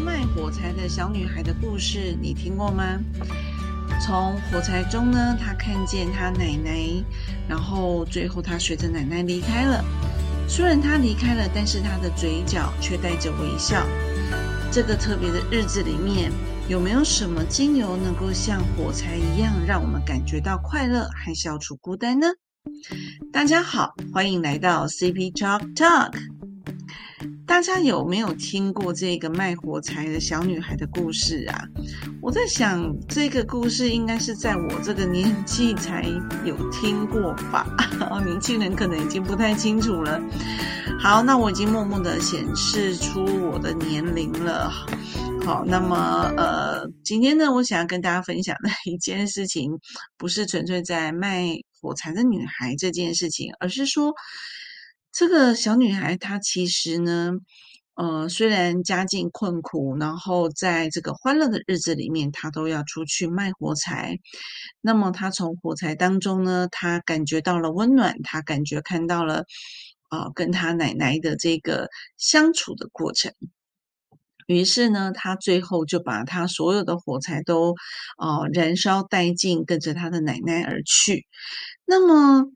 [0.00, 2.98] 卖火柴的小女孩的故事，你听过吗？
[4.00, 7.04] 从火柴中呢，她看见她奶奶，
[7.46, 9.84] 然后最后她随着奶奶离开了。
[10.48, 13.84] 虽然她离开了，但是她的嘴角却带着微笑。
[14.72, 16.32] 这个特别的日子里面，
[16.68, 22.28] 有没有什么精油能够像火柴一样，让我们感觉到快乐，还消除孤单呢？
[23.32, 26.39] 大家好，欢迎来到 CP Talk Talk。
[27.50, 31.66] 大家有没有听过这个卖火柴的小女孩的故事啊？
[32.22, 36.04] 我在想，这个故事应该是在我这个年纪才
[36.44, 37.66] 有听过吧？
[38.24, 40.22] 年轻人可能已经不太清楚了。
[41.00, 44.70] 好，那我已经默默的显示出我的年龄了。
[45.44, 49.72] 好，那么呃，今天呢，我想要跟大家分享的一件事情，
[50.16, 51.48] 不是纯粹在卖
[51.80, 54.14] 火柴的女孩这件事情，而是说。
[55.12, 57.32] 这个小女孩她其实呢，
[57.94, 64.18] 呃，虽然家境困苦，然后在这个欢乐的日子里面，她都要出去卖火柴。
[64.80, 69.44] 那么她从火柴当中呢，她感觉到了温暖，她感觉看到了
[70.08, 73.32] 啊，跟她奶奶的这个相处的过程。
[74.46, 77.74] 于是呢，她最后就把她所有的火柴都
[78.16, 81.26] 啊燃烧殆尽，跟着她的奶奶而去。
[81.84, 82.46] 那么。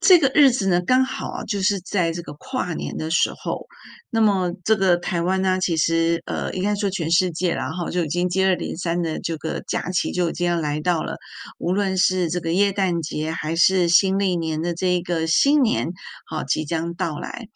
[0.00, 3.66] 这个日子呢，刚好啊，就是在这个跨年的时候。
[4.08, 11.18] 那么，这个台湾呢，其实呃，应该说全世界然后就已经接二连三的这个假期就已经要来到了。
[11.58, 15.92] 无论是这个耶诞节，还是新历年的这一个新年，
[16.26, 17.48] 好即将到来。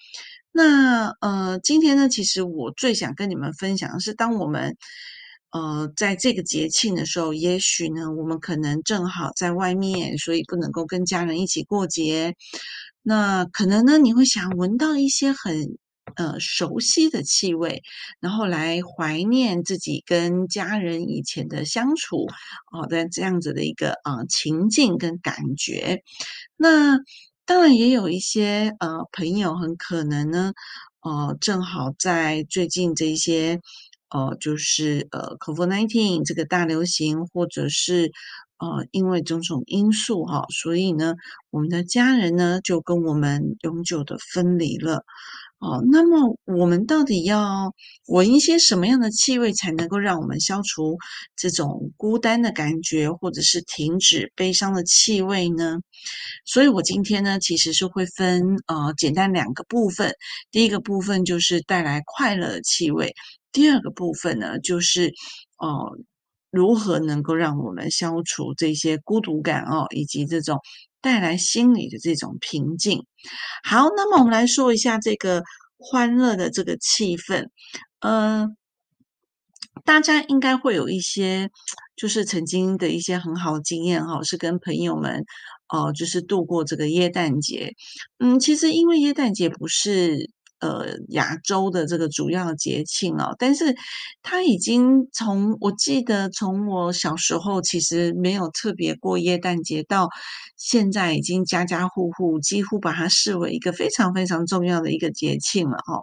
[0.53, 4.77] 那呃，今天呢，其实我最想跟你们分享的是，当我们。
[5.55, 12.35] 呃，在这个节庆的时候，也许呢，我们可能正好在外面，所以不能够跟家人一起过节。
[13.03, 15.79] 那可能呢，你会想闻到一些很
[16.17, 17.85] 呃熟悉的气味，
[18.19, 22.27] 然后来怀念自己跟家人以前的相处，
[22.73, 26.03] 哦的这样子的一个啊情境跟感觉。
[26.57, 26.99] 那
[27.47, 30.53] 当然也有一些呃朋友，很可能呢，
[31.03, 33.61] 呃，正好在最近这些。
[34.11, 38.13] 呃，就是呃，Covid nineteen 这个大流行，或者是
[38.59, 41.15] 呃，因为种种因素哈，所以呢，
[41.51, 45.05] 我们的家人呢就跟我们永久的分离了。
[45.61, 47.73] 哦，那么我们到底要
[48.07, 50.99] 闻一些什么样的气味，才能够让我们消除
[51.37, 55.79] 这种孤单的感觉，或者是停止悲伤的气味呢？
[56.45, 60.13] 所以我今天呢，其实是会分呃简单两个部分，
[60.51, 63.15] 第一个部分就是带来快乐的气味。
[63.55, 65.15] 第二个部分呢，就是
[65.59, 65.97] 哦，
[66.51, 70.59] 如何能够让我们消除这些孤独感哦，以及这种
[71.01, 73.07] 带来心理的这种平静。
[73.63, 75.45] 好，那么我们来说一下这个
[75.79, 77.47] 欢乐的这个气氛。
[78.01, 78.57] 嗯，
[79.85, 81.49] 大家应该会有一些，
[81.95, 85.25] 就是曾经的一些很好的经验哈，是跟朋友们
[85.69, 87.73] 哦，就是度过这个耶诞节。
[88.19, 90.29] 嗯，其实因为耶诞节不是。
[90.65, 93.77] 呃，亚洲的这个主要节庆哦，但是
[94.23, 100.09] 它已经从我记得从我小时候其实没有特别过耶诞节，到
[100.57, 106.01] 现在已经家家户户几乎把它视为一个非常非常重要的一个节庆了哈。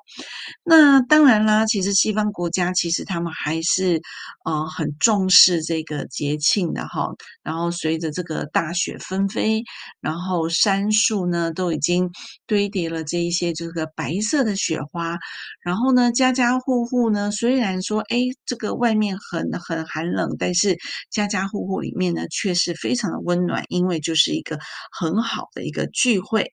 [0.63, 4.00] 那当然啦，其实西方国家其实他们还是
[4.45, 7.09] 呃很重视这个节庆的哈。
[7.41, 9.63] 然后随着这个大雪纷飞，
[10.01, 12.11] 然后杉树呢都已经
[12.45, 14.50] 堆叠了这一些这个白色的。
[14.56, 15.17] 雪花，
[15.62, 20.78] 然后呢，家家户户呢，虽然说，哎，这个外面很很寒冷，但是
[21.09, 24.59] 家家户户里面呢，却是非常的温暖，因为就是一个
[24.91, 26.51] 很好的一个聚会。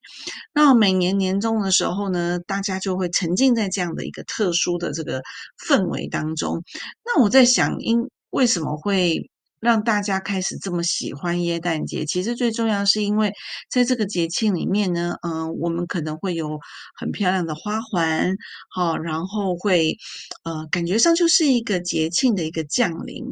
[0.52, 5.22] 那每年年终的时候呢，大家就会沉浸在这样的一个特殊的这个
[5.66, 6.62] 氛围当中。
[7.04, 9.30] 那我在想，因为什么会？
[9.60, 13.32] 让大家开始这么喜欢耶诞节，其实最重要是因为
[13.68, 16.58] 在这个节庆里面呢，嗯，我们可能会有
[16.94, 18.36] 很漂亮的花环，
[18.70, 19.96] 好，然后会，
[20.44, 23.24] 呃，感觉上就是一个节庆的一个降临，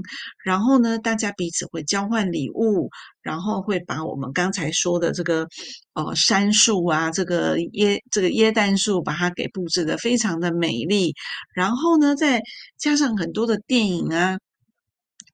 [0.44, 2.90] 然后呢，大家彼此会交换礼物，
[3.22, 5.46] 然后会把我们刚才说的这个，
[5.94, 11.14] 呃，杉树啊，这个耶这个耶诞树，把它给布置的非常的美丽，
[11.54, 12.42] 然后呢，再
[12.78, 14.38] 加上很多的电影啊。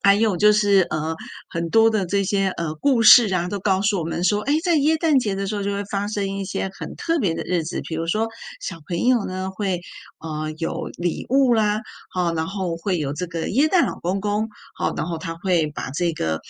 [0.03, 1.15] 还有就是呃
[1.49, 8.27] 很多的这些呃故事啊，都告诉我们说，哎，在耶诞节的时候就会发生一些很特别的日子，比如说
[8.59, 9.79] 小朋友呢会
[10.19, 11.79] 呃有礼物啦，
[12.13, 16.41] 好，然后会有这个耶诞老公公，好，然后他会把这个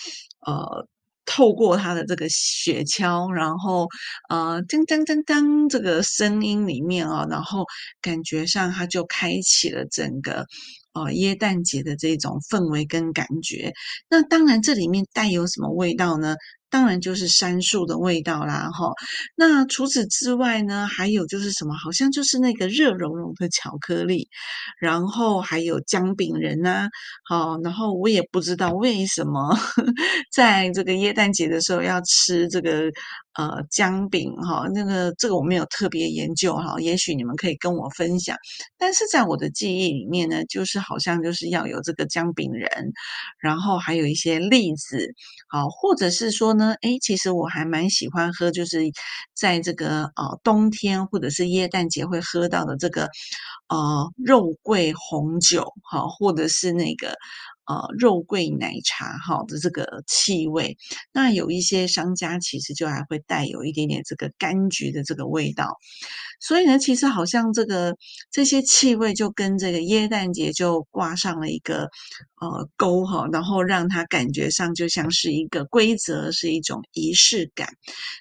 [0.44, 0.86] 呃
[1.24, 3.88] 透过他的这个雪橇，然后
[4.28, 7.64] 呃噔噔噔噔这个声音里面啊，然后
[8.02, 10.44] 感觉上他就开启了整个。
[10.94, 13.72] 哦耶诞节的这种氛围跟感觉。
[14.08, 16.36] 那当然，这里面带有什么味道呢？
[16.74, 18.92] 当然就是杉树的味道啦，哈。
[19.36, 21.72] 那除此之外呢，还有就是什么？
[21.76, 24.28] 好像就是那个热融融的巧克力，
[24.80, 26.88] 然后还有姜饼人呐，
[27.24, 27.60] 好。
[27.62, 29.56] 然后我也不知道为什么
[30.34, 32.90] 在这个耶诞节的时候要吃这个
[33.38, 38.36] 呃姜饼哈，那个这个我没有特别研究哈，也许你们可以跟我分享。
[38.76, 42.68] 但是在我的记忆里面呢，就是好像就是要有这个姜饼人，
[43.38, 45.06] 然后还有一些栗子，
[45.48, 46.63] 好，或者是说呢。
[46.72, 48.78] 哎，其实我还蛮喜欢喝，就是
[49.34, 53.08] 在这个呃冬天或者是耶诞节会喝到的这个
[53.68, 57.16] 呃肉桂红酒，哈，或者是那个
[57.66, 60.76] 呃肉桂奶茶，哈的这个气味。
[61.12, 65.78] 那有一些商家其实就还会带有一点点这个柑橘的这个味道。
[66.40, 67.96] 所以呢，其实好像这个
[68.30, 71.88] 这些气味就跟这个耶诞节就挂上了一个
[72.40, 77.68] 呃钩哈，然后让它感觉上就像是一个规则，是一种仪式感。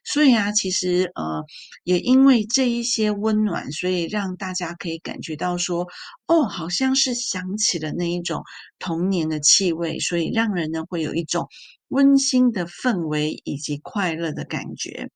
[0.06, 1.44] 所以啊，其实呃
[1.84, 5.88] 也因为这一些温暖，所以让大家可以感觉到说，
[6.28, 8.44] 哦，好像是想起了那一种
[8.80, 11.48] 童年的气味，所以让人呢会有一种
[11.90, 15.10] 温馨的氛围以及快乐的感觉。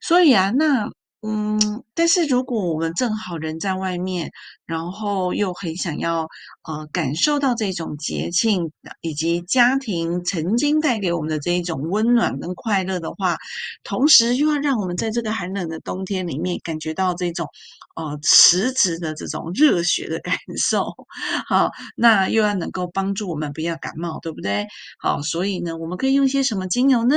[0.00, 0.90] 所以啊，那。
[1.26, 4.30] 嗯，但是如果我们正好人在外面，
[4.66, 6.28] 然后又很想要
[6.64, 13.38] 呃感受到这种节庆以及家庭曾经带给我们的这一种温暖跟快乐的话，
[13.84, 17.48] 同时又要让我们在这个寒冷的冬天里面感觉到这种
[17.96, 20.92] 呃实质的这种热血的感受，
[21.48, 24.66] 好，那又要能够帮助我们不要感冒，对不对？
[24.98, 27.16] 好，所以呢，我们可以用些什么精油呢？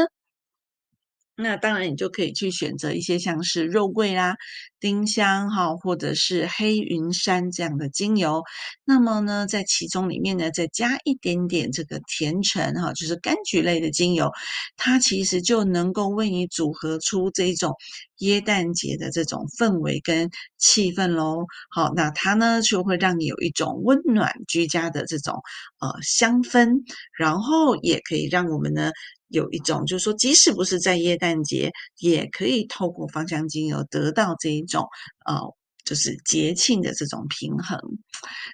[1.40, 4.38] 那当然，你就可以去选择一些像是肉桂啦、
[4.80, 8.42] 丁香哈，或者是黑云杉这样的精油。
[8.84, 14.32] 那么呢，在其中里面呢，再加一点点这个甜橙哈，就是柑橘类的精油，
[14.78, 17.76] 它其实就能够为你组合出这种
[18.18, 21.46] 耶诞节的这种氛围跟气氛喽。
[21.70, 25.36] 好，那它呢就会让你有一种温暖居家的这种
[25.80, 26.82] 呃香氛，
[27.16, 28.92] 然后也可以让我们呢。
[29.30, 34.88] 有一种，就是说，即使不是在耶诞节，也可以透过芳香精油得到这一种，
[35.26, 35.40] 呃，
[35.84, 37.80] 就是节庆的这种平衡。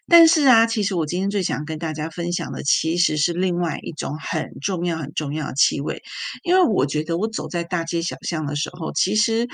[0.08, 6.02] 但是啊，其实我今天最想跟大家分享的，其实是另外一种很重要、很重要的气味。
[6.44, 9.48] 因为我觉得我走在大街小巷的时候，其实，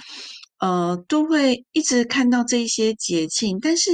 [0.60, 3.92] 呃，都会一直看到这些节庆，但是。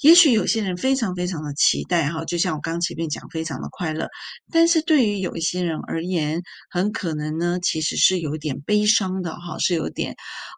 [0.00, 4.08] 也许有些人非常非常的期待哈，就像我刚前面讲，非常的快乐。
[4.50, 10.16] 但是对于有一些人而言，很可能呢，其实是有点悲伤的哈，是有点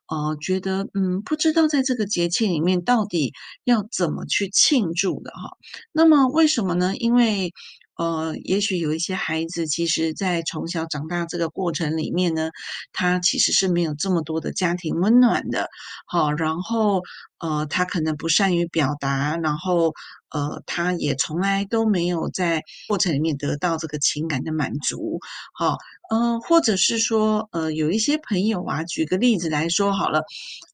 [0.09, 3.33] 呃，觉得嗯，不知道在这个节气里面到底
[3.65, 5.57] 要怎么去庆祝的哈。
[5.93, 6.95] 那么为什么呢？
[6.97, 7.53] 因为
[7.97, 12.51] 呃，也许有一些孩子，其实在从小长大这个过程里面呢，
[12.93, 15.69] 他其实是没有这么多的家庭温暖的，
[16.07, 17.03] 好，然后
[17.39, 19.93] 呃，他可能不善于表达，然后
[20.31, 25.21] 呃，他也从来都没有在过程里面得到这个情感的满足，
[25.53, 25.77] 好，
[26.11, 30.23] 嗯，或者是说，呃，有一些朋友啊，举个例子来说好了，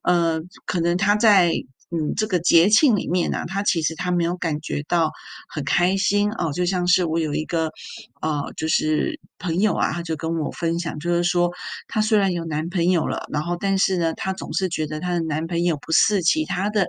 [0.03, 1.53] 呃，可能他在。
[1.91, 5.11] 嗯，这个节庆里面呢，他其实他没有感觉到
[5.49, 7.71] 很开心哦，就像是我有一个
[8.21, 11.51] 呃，就是朋友啊，他就跟我分享，就是说
[11.89, 16.87] 他虽然有男朋友了，然后但是呢，他总是觉得他的男朋友不似其他的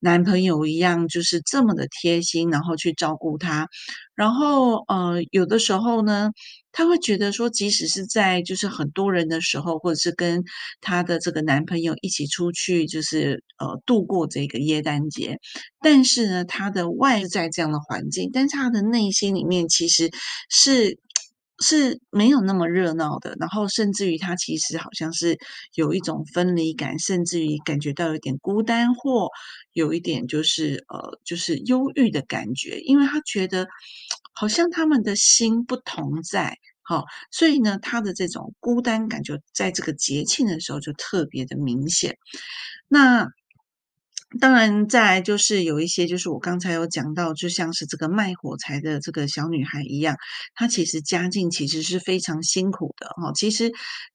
[0.00, 3.68] 男朋友一样，就是这么的贴心，然后去照顾他，
[4.16, 6.30] 然后呃，有的时候呢。
[6.76, 10.42] 她会觉得说，即使是在就是很多人的时候，或者是跟
[10.80, 15.38] 她的这个男朋友一起出去，就是呃度过这个耶诞节，
[15.80, 20.10] 但是呢，她的外在这样的环境，但是她的内心里面其实
[20.50, 20.98] 是
[21.60, 23.36] 是没有那么热闹的。
[23.38, 25.38] 然后甚至于她其实好像是
[25.74, 29.28] 有一种分离感，甚至于感觉到有点孤单，或
[29.74, 33.68] 有一点就是呃就是忧郁的感觉，因为她觉得。
[34.34, 42.16] 好像他们的心不同在，好，所以呢，他的这种孤单感就在这个节庆的时候就特别的明显。
[42.88, 43.28] 那
[44.40, 50.16] 当然，再就是有一些，就是我刚才有讲到，就像是这个卖火柴的这个小女孩一样，
[50.56, 53.32] 她其实家境其实是非常辛苦的哈。
[53.34, 53.72] 其实。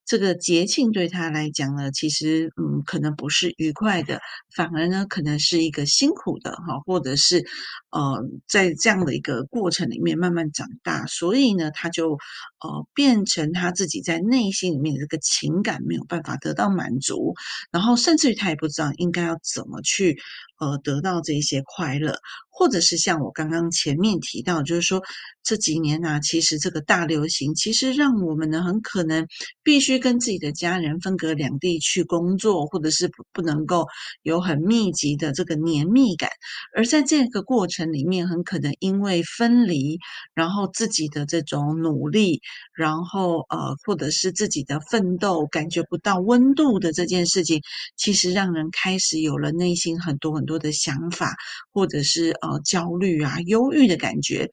[0.10, 4.20] 这个节庆对她来讲呢，其实嗯，可能不是愉快的，
[4.56, 7.46] 反而呢，可能是一个辛苦的哈，或者是
[7.92, 12.12] 呃，在这样的一个过程里面慢慢长大，所以呢，他就
[12.60, 17.34] 呃变成他自己在内心里面的这个情感没有办法得到满足，
[17.72, 20.20] 然后甚至于他也不知道应该要怎么去
[20.60, 22.16] 呃得到这些快乐。
[22.52, 25.02] 或者是像我刚刚前面提到，就是说
[25.44, 29.26] 这几年呢，其实这个大流行，其实让我们呢很可能
[29.64, 33.88] 必须跟自己的家人分隔两地去工作，或者是不不能够
[34.24, 36.30] 有很密集的这个黏密感。
[36.76, 39.98] 而在这个过程里面，很可能因为分离，
[40.34, 42.42] 然后自己的这种努力，
[42.76, 47.62] 然后呃，或者是自己的奋斗，感觉不到温度的这件事情，
[47.96, 51.36] 其实让人开始有了内心很多很多的想法，
[51.72, 52.50] 或者是呃。
[52.66, 54.48] 焦虑啊，忧郁的感觉，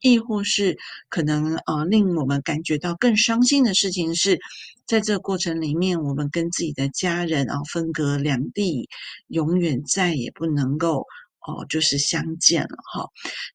[0.00, 0.76] 亦或是
[1.08, 4.38] 可能呃，令我们感觉到更伤心的事情是，
[4.86, 8.88] 在这个过程里面，我们跟自己的家人啊分隔两地，
[9.26, 11.06] 永远再也不能够
[11.46, 13.08] 哦，就是相见了哈。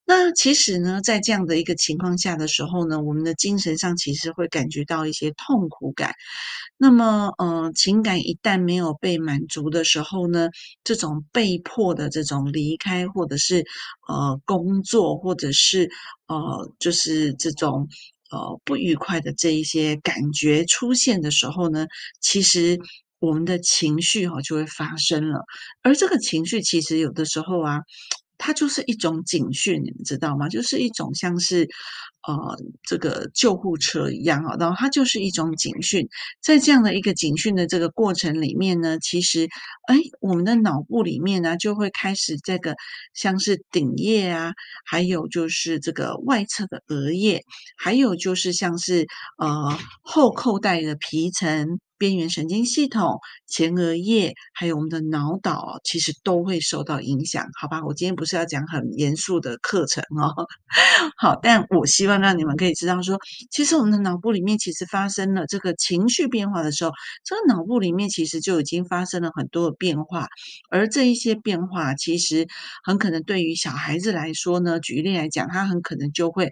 [0.05, 6.13] 那其实呢，在这样的一个情况下的时候呢，我们的精神上其实会感觉到一些痛苦感。
[6.77, 10.49] 那么，呃，情感一旦没有被满足的时候呢，
[10.83, 13.65] 这种被迫的这种离开，或者是
[14.07, 15.89] 呃工作，或者是
[16.27, 17.87] 呃就是这种
[18.31, 21.85] 呃不愉快的这一些感觉出现的时候呢，
[22.19, 22.79] 其实
[23.21, 25.45] 我们的情绪哈就会发生了，
[25.81, 27.79] 而这个情绪其实有的时候啊。
[28.43, 30.49] 它就是一种警讯，你们知道吗？
[30.49, 31.69] 就是一种像是，
[32.27, 36.09] 呃，这个救护车一样哈，然后它就是一种警讯。
[36.41, 39.47] 在这样的一个警讯的这个过程里面呢，其实，
[39.85, 42.73] 哎，我们的脑部里面呢，就会开始这个
[43.13, 44.53] 像是顶叶啊，
[44.85, 47.43] 还有就是这个外侧的额叶，
[47.77, 49.05] 还有就是像是
[49.37, 51.79] 呃后扣带的皮层。
[52.01, 57.85] 边缘神经系统、前额叶，还有我们的脑岛，其实都会受到影响，好吧？
[57.85, 60.33] 我今天不是要讲很严肃的课程哦，
[61.15, 63.19] 好，但我希望让你们可以知道，说
[63.51, 66.91] 其实我们的脑部里面其实发生了这个情绪变化的时候，
[67.23, 70.25] 这个脑部里面其实就已经发生了很多的变化，
[70.71, 72.47] 而这一些变化其实
[72.83, 76.45] 很可能对于小孩子来说呢，举例来讲，他很可能就会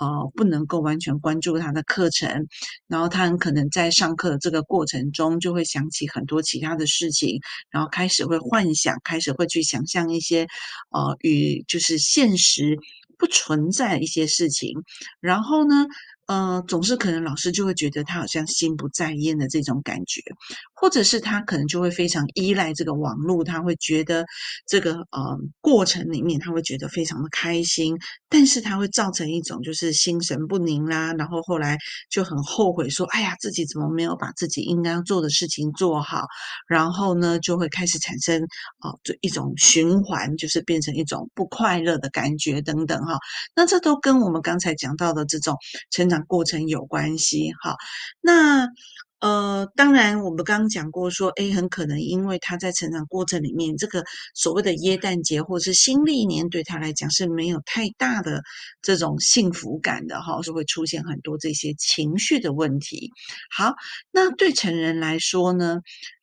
[0.00, 2.48] 呃不能够完全关注他的课程，
[2.88, 4.95] 然后他很可能在上课的这个过程。
[5.12, 10.46] 中就会想起很多其他的事情，然后开始会幻想，开始会去想象一些
[10.90, 12.78] 呃与就是现实
[13.18, 14.82] 不存在一些事情，
[15.20, 15.86] 然后呢。
[16.26, 20.20] 呃，总是可能老师就会觉得他好像心不在焉的这种感觉，
[20.74, 24.26] 或者是他可能就会非常依赖这个网络，他会觉得
[24.66, 27.96] 这个呃过程里面他会觉得非常的开心，
[28.28, 31.78] 但是他会造成一种就是心神不宁啦，然后后来
[32.10, 36.26] 就很后悔说，哎呀，自己怎么没有把自己应该要做的事情做好，
[36.66, 38.42] 然后呢就会开始产生
[38.80, 43.16] 哦这一种循环，就是变成一种不快乐的感觉等等哈，
[43.54, 45.56] 那这都跟我们刚才讲到的这种
[45.92, 46.15] 成长。
[46.24, 47.76] 过程有关系，好，
[48.20, 48.68] 那
[49.18, 54.04] 呃，当然我们刚刚讲过，说 A 很可能因为他在成长过程里面，这个
[54.34, 58.42] 所谓的耶诞节或者是新历年，对他来讲是没有太大的
[58.82, 63.10] 这种幸福感的哈，是会出现很多这些情绪的问题。
[63.50, 63.74] 好，
[64.12, 65.80] 那对成人来说呢，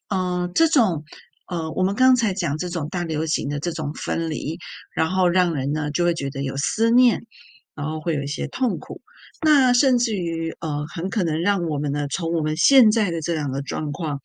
[0.09, 1.03] 呃，这种
[1.47, 4.59] 呃，我们刚才讲这种大流行的这种分离，
[4.93, 7.25] 然后让人呢就会觉得有思念，
[7.73, 9.01] 然后会有一些痛苦。
[9.43, 14.21] 那甚至于，呃，很可能让我们呢，从我们现在的这两个状况。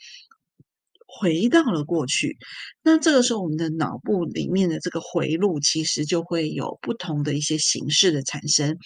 [1.11, 2.37] 回到了过去，
[2.91, 8.79] 那这个时候我们的脑部里面的这个回路其实就会有不同的一些形式的产生。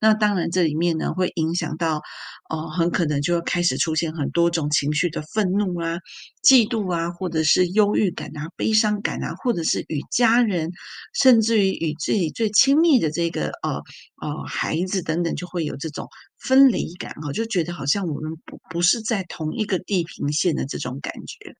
[0.00, 2.00] 那当然这里面呢会影响到，
[2.48, 5.98] 哦，很可能就会开始出现很多种情绪的愤怒啊、
[6.42, 10.70] 嫉妒啊，或者是忧郁感啊、悲伤感啊，或者是与家人，
[11.12, 13.82] 甚至于与自己最亲密的这个呃
[14.22, 16.06] 呃孩子等等，就会有这种
[16.38, 21.54] 分离感哈，就觉得好像我们不不是在同一个地平线的这种感觉。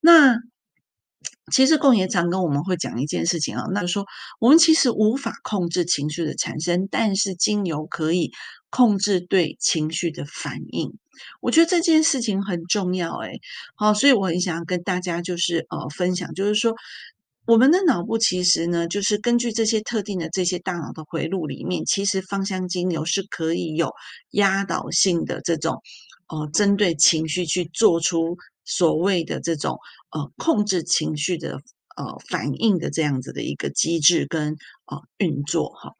[0.00, 0.36] 那
[1.52, 4.04] 其实共爷常跟我们会讲一件事情啊，那就说
[4.40, 8.32] 我们其实无法控制情绪的产生，但是精油可以
[8.68, 10.92] 控制对情绪的反应。
[11.40, 13.40] 我觉得这件事情很重要，诶
[13.76, 16.74] 好，所以我很想要跟大家就是呃分享，就是说
[17.46, 23.92] 我们的脑部其实呢，就是根据这些特定的这些大脑的回路里面，其实芳香精油是可以有
[24.32, 25.80] 压倒性的这种
[26.26, 28.36] 呃针对情绪去做出。
[28.66, 29.78] 所谓的这种
[30.10, 31.60] 呃控制情绪的
[31.96, 34.56] 呃反应的这样子的一个机制跟。
[34.86, 35.92] 啊，运作哈，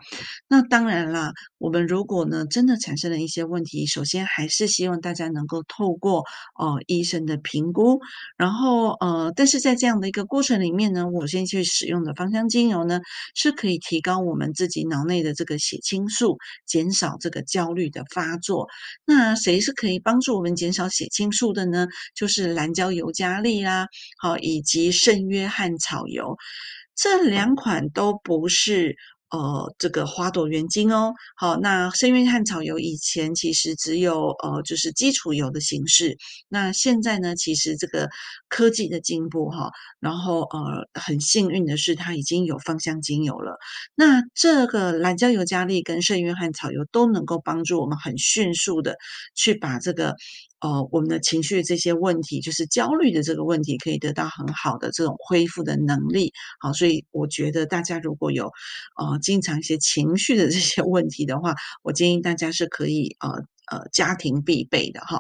[0.49, 1.33] 那当然啦。
[1.59, 6.21] 我们如果呢真的产生了一些问题，首先还是希望大家能够透过
[6.55, 8.01] 哦医生的评估，
[8.37, 13.01] 然后呃，但是在这样的一个过程里面呢，我先去使用的芳香精油呢，
[13.35, 18.69] 是可以提高我们自己脑内的这个血清素，减少这个焦虑的发作。
[19.05, 21.89] 那谁是可以帮助我们减少血清素的呢？
[22.15, 23.89] 就是蓝椒尤加利啦，
[24.19, 26.37] 好，以及圣约翰草油。
[26.97, 28.97] 这两款都不是。
[29.29, 36.17] 呃，这个花朵原精哦，好，那生约翰草油以前其实只有呃，就是基础油的形式，
[36.49, 38.09] 那现在呢，其实这个
[38.49, 43.59] 科技的进步哈，然后呃，很幸运的是它已经有芳香精油了，
[43.97, 48.95] 那这个蓝椒尤加利跟圣约翰草油都能够帮助我们很迅速的
[49.35, 50.15] 去把这个。
[50.67, 56.33] 呃，我们的情绪这些问题，就是焦虑的这个问题，可以得到很好的这种恢复的能力。
[56.61, 58.47] 好，所以我觉得大家如果有
[58.97, 63.45] 呃经常一些情绪的这些问题的话，我建议大家是可以呃。
[63.71, 65.19] 呃，家庭必备的哈。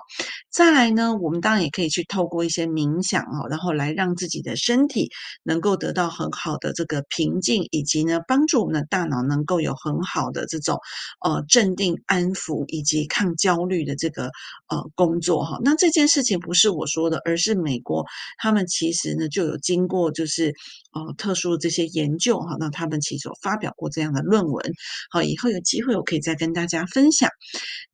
[0.51, 5.11] 再来呢，我们当然也可以去透过一些冥想哦，然后来让自己的身体
[5.43, 10.79] 能够得到很好的这个平静，以及呢，帮助我们的大脑能够有很好的这种
[11.25, 14.31] 呃镇定、安抚以及抗焦虑的这个
[14.69, 15.59] 呃工作哈。
[15.63, 18.05] 那这件事情不是我说的，而是美国
[18.39, 20.55] 他们其实呢就有经过就是
[20.93, 24.73] 呃特殊的这些研究哈，那他们其实有发表过这样的论文。
[25.11, 27.29] 好，以后有机会我可以再跟大家分享。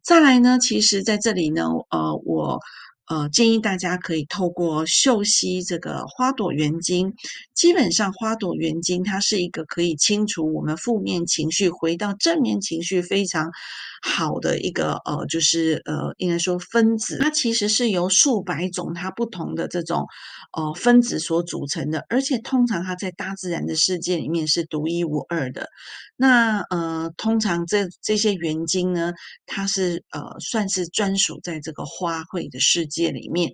[0.02, 2.60] 再来那，其实在这里呢，呃，我
[3.08, 7.14] 呃建议大家可以透过嗅吸这个花朵原精。
[7.54, 13.50] 基本上，花朵原精它是一个可以清除我们负面情绪，回到正面情绪非常
[14.02, 17.18] 好的一个呃，就是呃，应该说分子。
[17.20, 20.06] 它其实是由数百种它不同的这种
[20.52, 25.68] 呃分子所组成的，而且通常它在大自然的世界里面是独一无二的。
[26.16, 29.12] 那呃，通常这这些原精呢，
[29.46, 33.52] 它是呃算是专属在这个花卉的世界里面。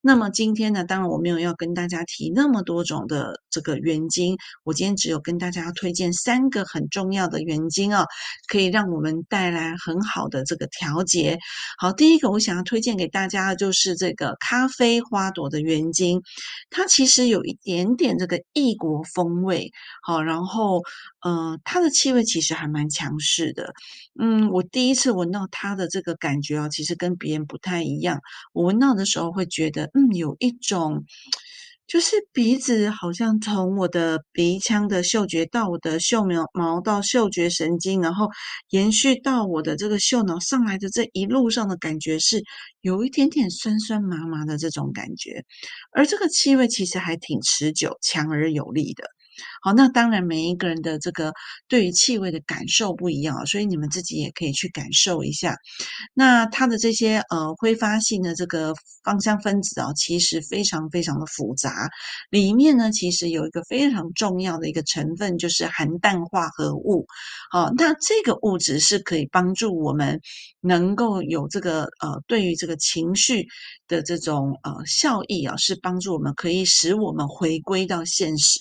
[0.00, 8.04] 那么今天呢，当然我没有要跟大家提那么多种的这个原精，我今天只有跟大家推荐三个很重要的原精啊，
[8.48, 11.38] 可以让我们带来很很好的这个调节。
[11.78, 16.22] 好，第一个我想要推荐给大家的就是这个咖啡花朵的原精，
[16.70, 19.70] 它其实有一点点这个异国风味。
[20.02, 20.82] 好，然后
[21.20, 21.90] 呃，它的。
[22.00, 23.74] 气味其实还蛮强势的，
[24.18, 28.20] 嗯，我第一次闻到它的这个感觉啊，其实跟别人不太一样。
[28.54, 31.04] 我闻到的时候会觉得，嗯，有一种，
[31.90, 38.28] 就是鼻子好像从我的鼻腔的嗅觉到我的嗅毛毛到嗅觉神经，然后
[38.68, 42.44] 延续到我的这个嗅脑上来的这一路上的感觉是
[42.80, 45.42] 有一点点酸酸麻麻的这种感觉，
[45.90, 49.02] 而这个气味其实还挺持久、强而有力的。
[49.62, 51.32] 好，那当然每一个人的这个
[51.68, 55.56] 对于气味的感受不一样，所以你们自己也可以去感受一下。
[56.14, 58.74] 那它的这些呃挥发性的这个
[59.04, 61.88] 芳香分子啊，其实非常非常的复杂。
[62.30, 67.06] 里面呢，其实有一个非常重要的一个成分，就是含氮化合物。
[67.50, 70.20] 好，那这个物质是可以帮助我们
[70.60, 73.46] 能够有这个呃对于这个情绪
[73.88, 78.58] 的这种呃效益啊，是帮助我们可以使我们回归到现实。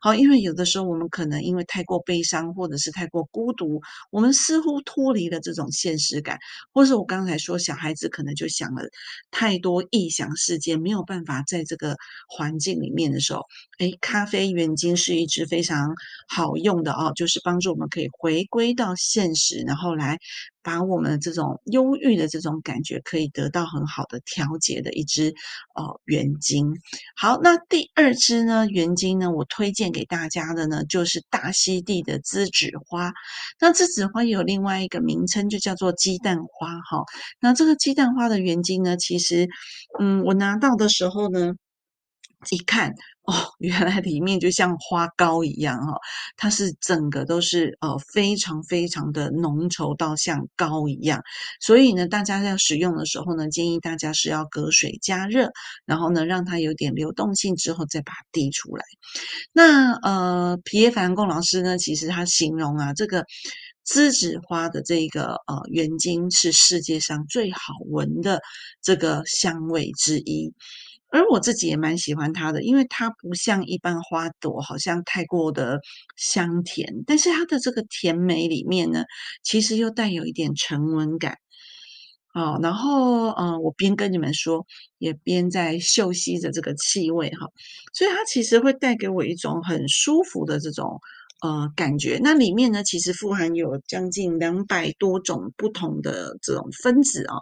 [0.00, 3.80] 好，因为有的时候我们可能因为太过悲伤，或者是太过孤独，
[4.10, 6.38] 我们似乎脱离了这种现实感，
[6.72, 8.82] 或是我刚才说小孩子可能就想了
[9.30, 11.96] 太多异想世界，没有办法在这个
[12.28, 13.42] 环境里面的时候，
[13.78, 15.94] 哎，咖啡原精是一支非常
[16.28, 20.18] 好用的哦，就是帮助我们可以回归到现实，然后来。
[20.62, 25.34] 把我们这种忧郁的这种感觉可以得到很好的调节的一支
[25.74, 26.74] 呃圆精。
[27.16, 33.12] 好，那第二支呢圆精呢，我推荐给大家的呢就是大溪地的栀子花。
[33.60, 37.04] 那栀子花有另外一个名称，就叫做鸡蛋花哈。
[37.40, 39.48] 那这个鸡蛋花的原精呢，其实
[40.00, 41.54] 嗯，我拿到的时候呢。
[42.50, 42.90] 一看
[43.22, 45.98] 哦，原来里面就像花膏一样哈，
[46.36, 51.20] 它是整个都是呃非常非常的浓稠到像膏一样，
[51.60, 55.50] 所以呢，大家在使用的时候呢，建议大家是要隔水加热，
[55.84, 58.84] 然后呢让它有点流动性之后再把它滴出来。
[59.52, 63.24] 那呃皮耶凡贡老师呢，其实他形容啊，这个
[63.84, 68.40] 栀子花的这个呃原精是世界上最好闻的
[68.80, 70.54] 这个香味之一。
[71.10, 75.80] 而我自己也蛮喜欢它的，因为它不像一般花朵，好像太过的
[76.16, 79.04] 香甜，但是它的这个甜美里面呢，
[79.42, 81.36] 其实又带有一点沉稳感。
[82.34, 84.66] 好，然后嗯，我边跟你们说，
[84.98, 87.46] 也边在嗅吸着这个气味哈，
[87.94, 91.00] 所以它其实会带给我一种很舒服的这种。
[91.40, 97.36] 呃，感觉那里面呢，其实富含有将近两百多种不同的这种分子啊。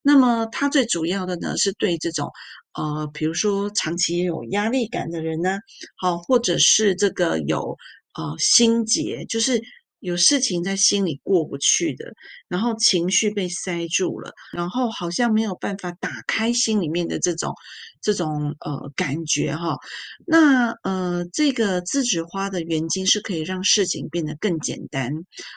[0.00, 2.30] 那么它最主要的呢，是对这种
[2.74, 5.58] 呃，比如说长期有压力感的人呢，
[5.96, 7.76] 好，或者是这个有
[8.14, 9.60] 呃心结，就是
[9.98, 12.12] 有事情在心里过不去的，
[12.48, 17.52] 然后情绪被塞住了，然后好像没有办法打开心里面的这种
[18.02, 19.76] 这种呃感觉哈。
[20.26, 25.12] 那呃，这个栀子花的原精是可以让事情变得更简单，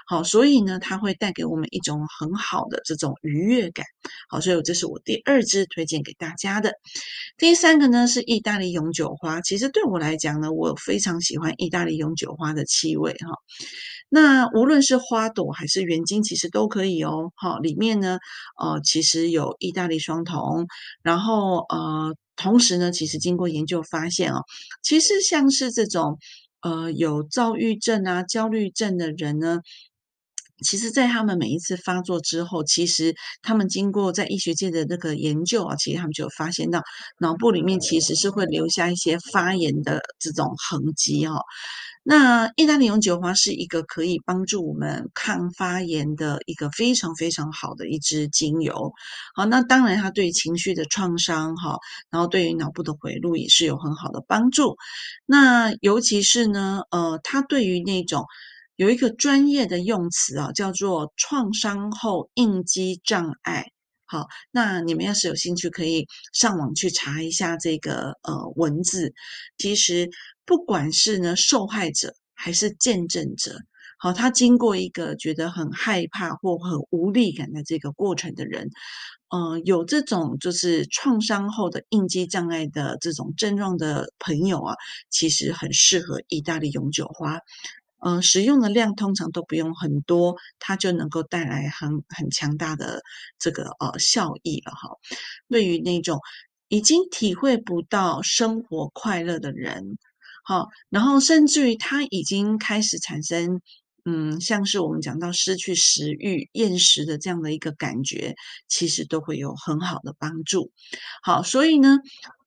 [0.08, 3.86] 好，所以呢，它会带给我们一种很好的这种愉悦感。
[4.30, 6.74] 好，所以这是我第二支推荐给大家的。
[7.38, 13.36] 第三个呢是意大利永久花，其实对我来讲呢，我非常喜欢意大利永久花的气味哈。
[14.08, 17.32] 那无论是花朵还是原精，其实都可以哦。
[17.36, 18.20] 好，里面呢，
[18.62, 20.68] 呃，其实有意大利双酮，
[21.02, 24.44] 然后呃，同时呢，其实经过研究发现哦，
[24.82, 26.18] 其实像是这种
[26.62, 29.60] 呃有躁郁症啊、焦虑症的人呢。
[30.64, 36.82] 其实，在他们每一次发作之后，其实他们经过在医学界的那个研究啊，其实他们就有发现到
[37.20, 41.42] 脑部里面其实是会留下一些发炎的这种痕迹哦。
[42.08, 48.94] 那意大利永久花是一个可以帮助我们抗发炎的一个非常非常好的一支精油。
[49.34, 51.80] 好，那当然它对情绪的创伤哈，
[52.12, 54.78] 然后对于脑部的回路也是有很好的帮助。
[55.26, 58.24] 那尤其是呢，呃，它对于那种
[58.76, 63.72] 有一个专业的用词啊，叫做创伤后应激障碍。
[64.08, 69.12] 好，那你们要是有兴趣，可以上网去查一下这个呃文字。
[69.58, 70.08] 其实
[70.46, 73.58] 不管是呢受害者还是见证者，
[73.98, 78.70] 好，他经过一个觉得很害怕或很无力感的这个过程的人，
[79.30, 84.76] 呃，有这种就是创伤后的应激障碍的这种症状的朋友啊，
[85.10, 87.40] 其实很适合意大利永久花。
[88.06, 93.02] 嗯，使用的量通常都不用很多，它就能够带来很很强大的
[93.40, 94.90] 这个呃效益了哈。
[95.50, 96.20] 对于那种
[96.68, 99.98] 已经体会不到生活快乐的人，
[100.46, 103.60] 好，然后甚至于他已经开始产生，
[104.06, 108.36] 嗯，像是我们讲到失去食欲、厌食的这样的一个感觉，
[108.68, 110.72] 其实都会有很好的帮助。
[111.24, 111.98] 好，所以呢。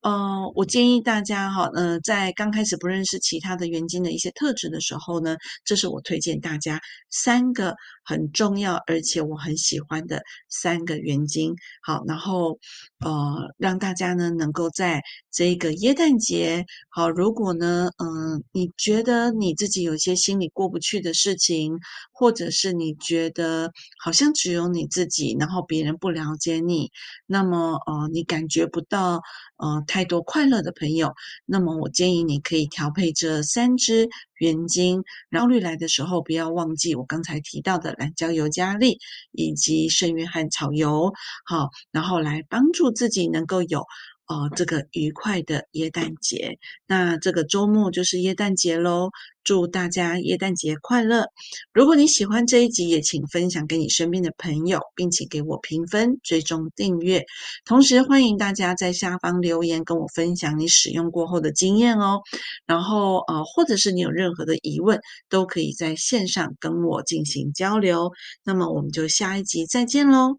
[0.02, 6.80] 呃，我建议大家哈，呃，在刚开始不认识其他的原精的一些特质的时候呢，这是我推荐大家
[7.10, 11.56] 三个很重要而且我很喜欢的三个原精。
[11.82, 12.58] 好，然后
[13.04, 21.76] 呃，让大家呢能够在这个耶诞节，好，如果呢，嗯，你觉得你自己有些心里过不去的事情，
[22.12, 26.90] 或者是你觉得好像只有你自己，然后别人不了解你，
[27.26, 29.20] 那么呃，你感觉不到。
[29.60, 39.00] 呃，太多快乐的朋友，那么我建议你可以调配这三支原精，焦虑来的时候不要忘记我刚才提到的蓝椒油加力
[39.32, 41.12] 以及圣约翰草油，
[41.44, 43.84] 好，然后来帮助自己能够有。
[44.28, 49.08] 哦，这个愉快的耶诞节，那这个周末就是耶诞节喽！
[49.48, 51.24] 祝大家耶诞节快乐！
[51.72, 57.24] 如果你喜欢这一集，也请分享给你身边的朋友，并且给我评分、追踪订阅。
[57.64, 62.20] 同时，欢迎大家在下方留言，跟我分享你使用过后的经验哦。
[62.66, 68.10] 然后，呃，或者是你有任何的疑问，都可以在线上跟我进行交流。
[68.44, 70.36] 那么，我们就下一集再见喽！